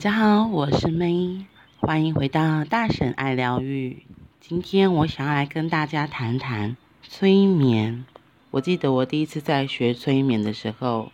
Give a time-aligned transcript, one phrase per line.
[0.00, 1.44] 大家好，我是 May，
[1.76, 4.06] 欢迎回到大婶爱疗愈。
[4.40, 8.06] 今天我想要来跟大家谈谈催眠。
[8.50, 11.12] 我记得我第一次在学催眠的时候，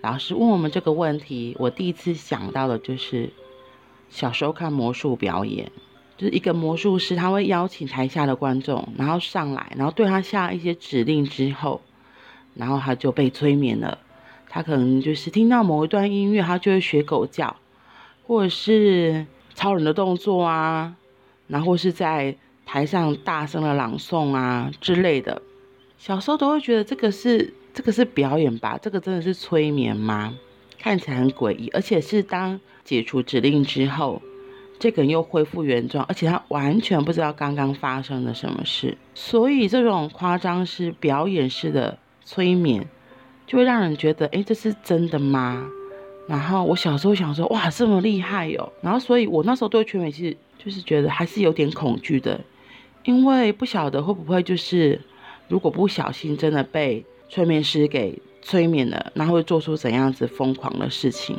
[0.00, 3.28] 老师问我们这个问题，我第一次想到的就是
[4.08, 5.70] 小时候看魔术表演，
[6.16, 11.82] 就是一个魔术师他会邀请台下的观众，然后上来，然后对他下一些指令之后，
[12.54, 13.98] 然后他就被催眠了。
[14.48, 17.56] 他可能就是听到某一段音乐，他就会学狗叫。
[18.26, 20.96] 或者是超人的动作啊，
[21.46, 22.34] 然后是在
[22.66, 25.42] 台上大声的朗诵啊之类的，
[25.98, 28.78] 小时候都会觉得这个是这个是表演吧？
[28.80, 30.34] 这个真的是催眠吗？
[30.78, 34.20] 看起来很诡异，而且是当解除指令之后，
[34.78, 42.86] 这个人又恢复原状，而且他完全不知道刚刚发生了什么事，所以这种夸张式表演式的催眠，
[43.46, 45.66] 就会让人觉得，哎，这是真的吗？
[46.26, 48.72] 然后我小时候想说，哇，这么厉害哟！
[48.80, 52.40] 然后所以，我那时候对催眠是就是觉得还是有点恐惧的，
[53.04, 55.00] 因为不晓得会不会就是
[55.48, 61.36] 如果不小心真的被催眠师给催眠了，那会做出怎样子疯狂的事情？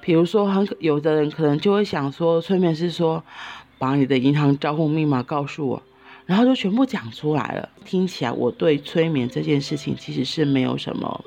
[0.00, 3.22] 比如说，很有的人可能就会想说，催眠师说，
[3.78, 5.82] 把你的银行账户密码告诉我，
[6.24, 7.68] 然后就全部讲出来了。
[7.84, 11.24] 听起来我对催眠这件事情其实是没有什么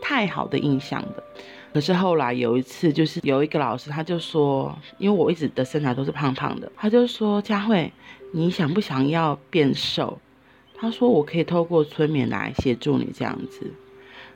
[0.00, 1.24] 太好的印象的。
[1.74, 7.92] 可是后来有一次，就是有一个老师，他就说，因为我一直的身材都是胖胖的，他就说：“佳慧，
[8.30, 10.16] 你想不想要变瘦？”
[10.78, 13.68] 他说：“我可以透过催眠来协助你这样子。”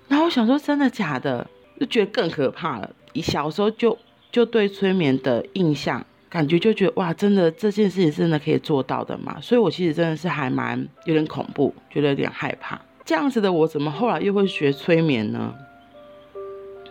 [0.08, 2.90] 然后我想说：“真的假的？”就觉得更可怕了。
[3.12, 3.96] 你小时候就
[4.32, 9.40] 就对催眠的印象，感觉就觉得哇，真的这件事情真的可以做到的嘛？
[9.40, 12.80] 所以我其实真的是还蛮有点恐怖，觉得有点害怕。
[13.04, 15.54] 这样子的我，怎么后来又会学催眠呢？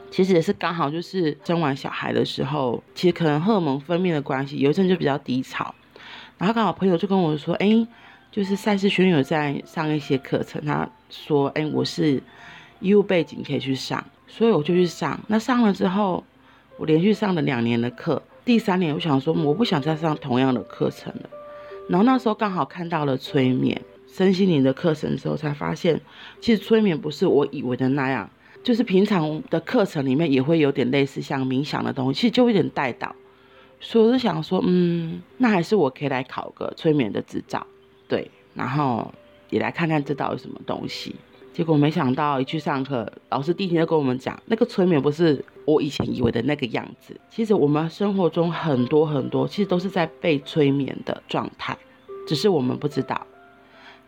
[0.10, 5.74] 其实也是刚好，就是生完小孩的时候，其实可能荷尔蒙分泌的关系，有一阵就比较低潮。
[6.38, 7.88] 然后刚好朋友就跟我说：“哎，
[8.32, 12.22] 就是赛事学有在上一些课程。”他说：“哎，我是
[12.80, 15.20] 医务背景，可以去上。”所以我就去上。
[15.28, 16.24] 那上了之后，
[16.78, 18.22] 我连续上了两年的课。
[18.46, 21.30] 第三年，我想说，我不想再上同样的课程了。
[21.90, 26.00] 然后那时候刚好看到了催眠、身心灵的课程之后，才发现，
[26.40, 28.30] 其实催眠不是我以为的那样。
[28.68, 33.16] 就是平常的课程里面也会有点类似像冥想的东西，其实就有点带到，
[33.80, 37.66] 所以我就想说，嗯，那还是我可以来考个催眠的执照，
[38.10, 39.10] 对，然后
[39.50, 41.16] 也来看看这到底什么东西。
[41.54, 47.18] 结果没想到一去上课，老师第一天就跟我们讲，那个催眠不是我以前以为的那个样子。
[47.30, 51.78] 其实我们生活中很多很多，其实都是在被催眠的状态，
[52.28, 53.26] 只是我们不知道。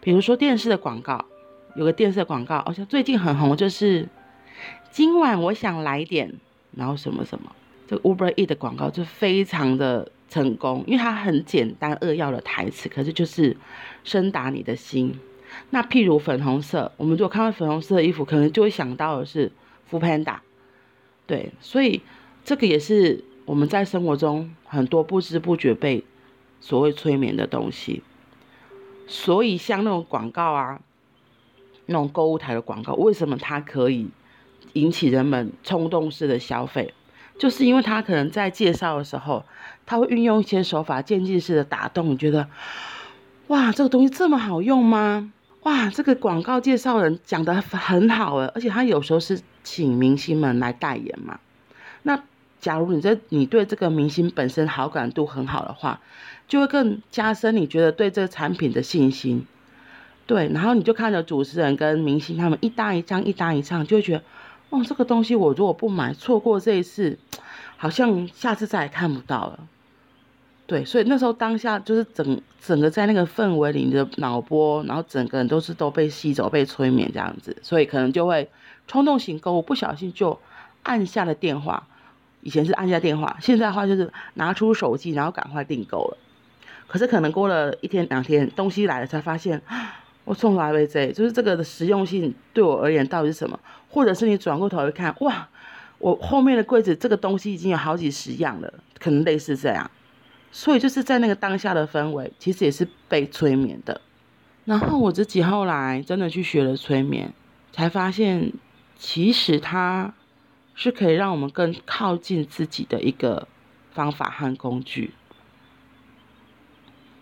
[0.02, 1.24] 比如说电视的广告，
[1.78, 4.06] 有个电视的广告，好像最近很红，就是。
[4.92, 6.34] 今晚我想来点，
[6.75, 7.56] 然后什么什么，
[7.88, 13.56] 这个 Uber E 的广告就非常的成功，因为它很简单扼要的台词，可是就是
[14.03, 15.20] 深达你的心。
[15.72, 19.52] 那譬如粉红色，我们如果看到粉红色的衣服，可能就会想到的是
[19.88, 20.38] f o o Panda，
[21.26, 22.02] 对，所以
[22.44, 26.03] 这个也是我们在生活中很多不知不觉被
[26.59, 28.03] 所谓催眠的东西。
[29.08, 30.80] 所以像那种广告啊，
[31.88, 34.09] 那种购物台的广告，为什么它可以？
[34.74, 36.94] 引起人们冲动式的消费，
[37.38, 39.46] 就是因为他可能在介绍的时候，
[39.85, 42.47] 他会运用一些手法，渐进式的打动，觉得
[43.47, 45.31] 哇，这个东西这么好用吗？
[45.63, 51.40] 哇，这个广告介绍人讲得很好诶，而且他有时候是请明星们来代言嘛。
[52.03, 52.24] 那
[52.59, 56.00] 假如你在你对这个明星本身好感度很好的话，
[56.47, 59.46] 就会更加深你觉得对这个产品的信心。
[60.28, 64.24] 对，然后你就看着主持人跟明星他们一搭一唱一搭一唱，就会觉得。
[64.69, 67.18] 哦，这个东西我如果不买，错过这一次，
[67.78, 69.59] 好像下次再也看不到了。
[70.68, 78.47] 对，所以那时候当下就是整整个在那个氛围里的脑波，然后整个人都是都被吸走、被催眠这样子，所以可能就会
[78.88, 80.40] 冲动型购物，不小心就
[80.84, 81.88] 按下了电话。
[82.41, 86.17] 以前是按下电话，现在的话就是拿出手机，然后赶快订购了。
[86.88, 89.61] 可是可能过了一天两天，东西来了才发现。
[90.25, 93.59] 我从来没这，就是这个的实用性对我而言到底是什么？
[93.89, 95.49] 或者是你转过头一看，哇，
[95.97, 99.89] 我后面的柜子这个东西已经有好几十样了，可能类似这样。
[100.51, 103.99] 所以就是在那个当下的氛围，其实也是被催眠的。
[104.66, 107.33] 然后我自己后来真的去学了催眠，
[107.71, 108.53] 才发现
[108.95, 110.13] 其实它
[110.75, 113.47] 是可以让我们更靠近自己的一个
[113.91, 115.13] 方法和工具。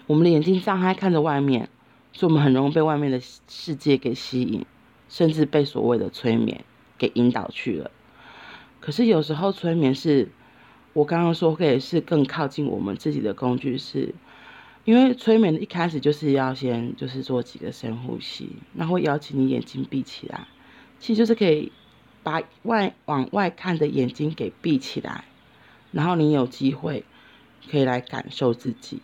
[0.07, 1.69] 我们的眼睛张开看着外面。
[2.17, 4.65] 所以我们很容易被外面的世界给吸引，
[5.07, 6.65] 甚至被所谓的催眠
[6.97, 7.91] 给引导去了。
[8.79, 10.29] 可是有时候催眠是
[10.93, 14.15] 我刚刚说可以是更靠近我们自己的工具是，
[14.83, 20.47] 因为催眠一开始就是要先就是做几个深呼吸，然后邀请你眼睛闭起来，
[20.97, 21.71] 其实就是可以
[22.23, 25.25] 把外往外看的眼睛给闭起来，
[25.91, 27.05] 然后你有机会
[27.69, 29.03] 可以来感受自己，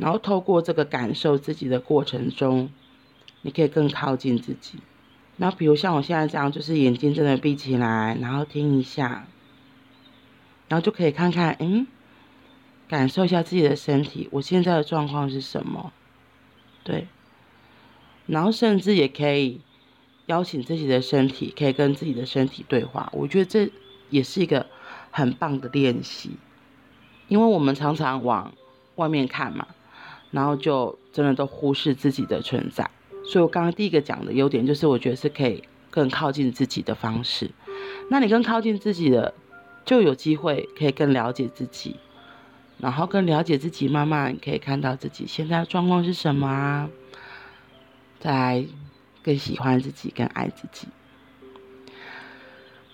[0.00, 2.70] 然后透过这个感受自己的过程中，
[3.42, 4.78] 你可以更靠近自己。
[5.36, 9.26] 然后比如像我现在这样，就是眼睛真的闭起来，然后听一下。
[10.68, 11.86] 然后就可以看看，嗯，
[12.88, 15.92] 感受一下自己的身体，我现在的状况是什么？
[16.82, 17.08] 对。
[18.26, 19.60] 然后甚至也可以
[20.26, 23.10] 邀请自己的身体，可以跟自己的身体对话。
[23.12, 23.68] 我觉得这
[24.10, 24.66] 也是一个
[25.10, 26.30] 很棒的练习，
[27.26, 28.52] 因为我们常常往
[28.94, 29.66] 外面看嘛，
[30.30, 32.90] 然后就真的都忽视自己的存在。
[33.24, 37.50] 所以我刚刚第一个讲的优点，就是我觉得是可以更靠近自己的方式。
[38.08, 39.34] 那你更靠近自己的。
[39.82, 41.96] 就有机会可以更了解自己，
[42.78, 46.90] 然后更了解自己，慢慢可以看到自己现在的状况是什么啊，
[48.20, 48.64] 再来
[49.24, 50.86] 更喜欢自己，更爱自己。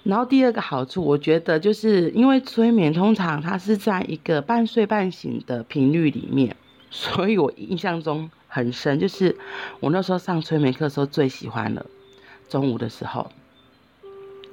[0.05, 6.57] 然后第二个好处，我觉得就是因为催眠通常它是在一个半睡半醒的频率里面，
[6.91, 9.37] 所以我印象中很深，就是
[9.81, 11.87] 我那时候上催眠课的时候最喜欢了
[12.49, 13.31] 中午的时候，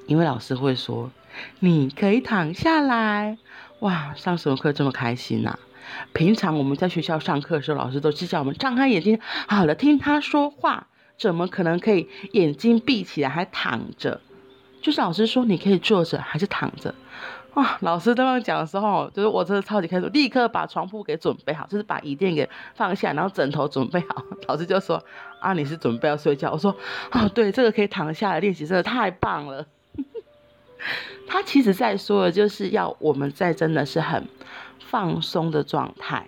[0.07, 1.11] 因为老师会说。
[1.61, 3.39] 你可以躺下来，
[3.79, 4.13] 哇！
[4.13, 5.59] 上什么课这么开心呐、啊？
[6.13, 10.85] 平常我们在学校上课的时候，老师都是叫我们张开眼睛，好了，听他说话，
[11.17, 14.21] 怎么可能可以眼睛闭起来还躺着？
[14.79, 16.93] 就是老师说你可以坐着还是躺着？
[17.55, 17.77] 哇！
[17.81, 24.23] 老师这样讲的时候，就是我真的超级开心，立刻把床铺给准备好，就是把椅垫给放下，然后枕头准备好。
[24.47, 25.03] 老师就说
[25.39, 26.75] ：“啊，你是准备要睡觉？”我说
[27.11, 29.65] ：“啊，对，这个可以躺下来练习，真的太棒了。
[31.27, 34.27] ”他其实在说的，就是要我们在真的是很
[34.79, 36.25] 放松的状态，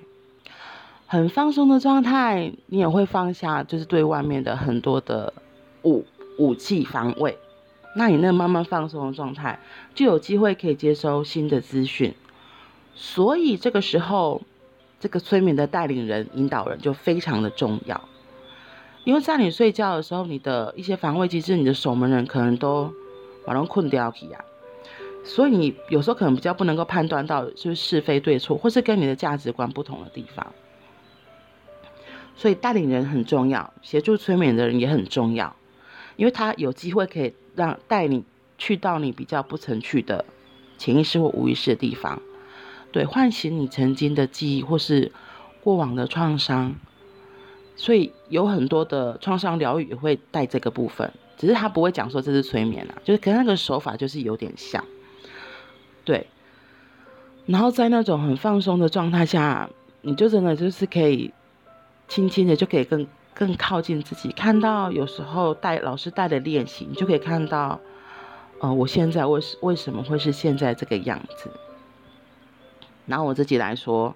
[1.08, 5.34] 很放松的状态，你也会放下，就是对外面的很多的
[5.84, 6.06] 武
[6.38, 7.38] 武器防卫。
[7.96, 9.60] 那你那慢慢放松的状态，
[9.96, 12.14] 就有机会可以接收新的资讯。
[12.94, 14.42] 所以这个时候，
[15.00, 18.00] 这个催眠的带领人、引导人就非常的重要，
[19.04, 22.94] 因为在你睡觉的时候，你的一些防卫机制，你的守门人可能都。
[23.48, 24.44] 把人困掉去呀，
[25.24, 30.52] 所以你有时候可能比较不能够判断到就是是非对错，或是跟你的价值观不同的地方。
[32.36, 35.56] 所以带领人很重要，协助催眠的人也很重要，
[36.16, 38.24] 因为他有机会可以让带你
[38.58, 40.26] 去到你比较不曾去的
[40.78, 42.22] 潜意识或无意识的地方，
[42.92, 45.12] 对，唤醒你曾经的记忆或是
[45.64, 46.76] 过往的创伤。
[47.78, 51.12] 所以有很多的创伤疗愈也会带这个部分。
[51.38, 54.82] 只是他不会讲说这是催眠啊，就是跟那个手法就是有点像，
[56.06, 56.28] 对。
[57.46, 59.70] 然后在那种很放松的状态下，
[60.02, 61.34] 你就真的就是可以
[62.08, 63.06] 轻轻的就可以跟
[63.36, 67.80] 更靠近自己，看到有时候带老师带的练习，你就可以看到，
[68.62, 71.52] 呃，我现在为为什么会是现在这个样子。
[73.06, 74.16] 拿我自己来说，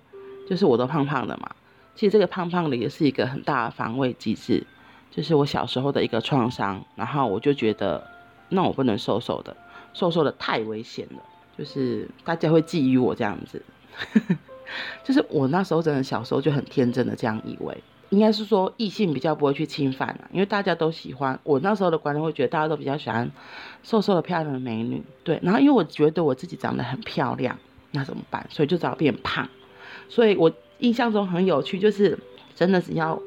[0.50, 1.52] 就是我都胖胖的嘛，
[1.94, 4.66] 其实这个胖胖的也是一个很大的防卫机制。
[5.12, 8.02] 就是我小时候的一个创伤，然后我就觉得，
[8.48, 9.58] 那我不能瘦瘦的，
[9.94, 11.22] 瘦瘦的太危险了。
[11.58, 13.62] 就是大家会觊觎我这样子，
[15.04, 21.40] 就是我那时候真的小时候就很天真的这样以为，应该是说异性比较不会去侵犯啊，因为大家都喜欢。
[21.44, 23.30] 我那时候的观念会觉得大家都比较喜欢
[23.84, 25.40] 瘦瘦的漂亮的美女，对。
[25.42, 27.58] 然后因为我觉得我自己长得很漂亮，
[27.92, 28.46] 那怎么办？
[28.50, 29.48] 所以就找变胖。
[30.08, 32.18] 所以我印象中很有趣，就是
[32.56, 33.22] 真的只要。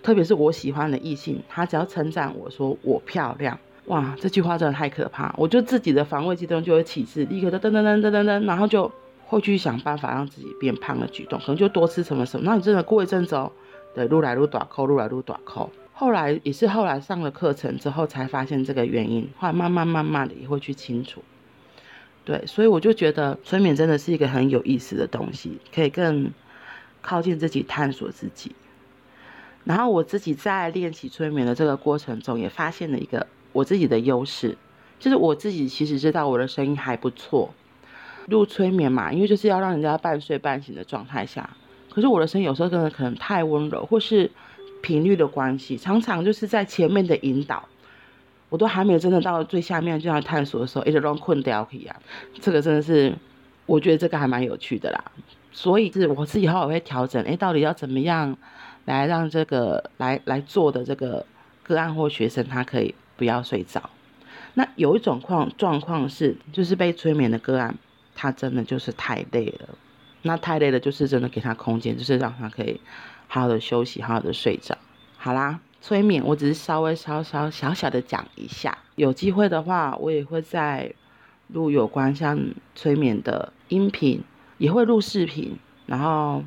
[0.00, 8.90] 特别是我喜欢的异性，他只要称赞我说我漂亮，哇，这句话真的太可怕，我就自己的防卫机制就会起势，立刻噔噔噔噔噔噔，然后就
[9.26, 12.46] 会去想办法让自己变胖的举动，可能就多吃什么什么。
[12.48, 13.50] 那你真的过一阵子哦，
[13.98, 15.68] 对，愈来愈大颗，愈来愈大颗。
[15.92, 21.22] 后来也是后来上了课程之后才发现这个原因，后来慢慢慢慢的也会去清楚。
[22.24, 26.30] 对，所以我就觉得催眠真的是一个很有意思的东西，可以更
[27.00, 28.54] 靠近自己，探索自己。
[29.64, 34.56] 然后我自己在练习催眠的这个过程中，也发现了一个我自己的优势，
[35.00, 37.52] 就是我自己其实知道我的声音还不错。
[38.26, 41.56] 入催眠嘛，因为就是要让人家半睡半醒的状态下，
[41.98, 44.30] 可是我的声音有时候真的可能太温柔，或是
[44.82, 47.68] 频率的关系，常常就是在前面的引导，
[48.50, 51.96] 我都还没有真的到最下面就要探索的时候，一直让困掉一样。
[52.40, 53.12] 这个真的是，
[53.66, 55.04] 我觉得这个还蛮有趣的啦。
[55.50, 58.36] 所以是我自己后来会调整，哎，到底要怎么样？
[58.84, 61.26] 来让这个来来做的这个
[61.64, 63.90] 个案或学生，他可以不要睡着。
[64.54, 67.76] 那有一种况状况是，就是被催眠的个案，
[68.14, 69.68] 他真的就是太累了。
[70.22, 72.80] 那太累了，就是真的给他空间，就是让他可以
[73.28, 74.76] 好好的休息，好好的睡着。
[75.16, 80.92] 好啦，催眠我只是稍微稍稍小小的讲一下，有机会的话，我也会再
[81.48, 82.38] 录有关像
[82.74, 84.22] 催眠的音频，
[84.58, 85.56] 也会录视频，
[85.86, 86.42] 然后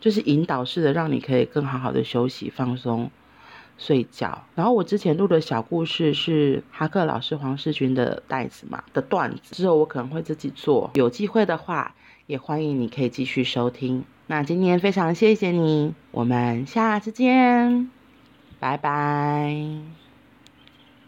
[0.00, 3.10] 就是引导式的，让你可以更好好的休息、放松、
[3.78, 4.44] 睡觉。
[4.54, 11.94] 然后我之前录的小故事是哈克老师黄世军的袋子嘛的段子，之后我可能会自己做，有机会的话。
[12.26, 14.04] 也欢迎你可以继续收听。
[14.26, 17.90] 那今天非常谢谢你，我们下次见，
[18.58, 20.05] 拜拜。